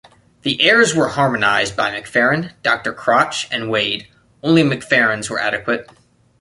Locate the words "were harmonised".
0.95-1.77